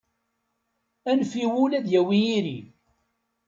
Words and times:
Anef 1.09 1.31
i 1.43 1.45
wul 1.53 1.71
ad 1.77 1.87
yawi 1.93 2.17
iri. 2.37 2.59